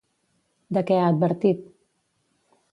[0.77, 1.63] De què ha advertit?